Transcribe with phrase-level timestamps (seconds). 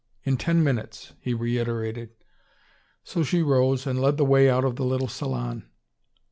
[0.23, 2.09] In ten minutes," he reiterated.
[3.03, 5.69] So she rose, and led the way out of the little salon.